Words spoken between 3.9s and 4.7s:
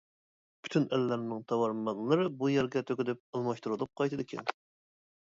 قايتىدىكەن.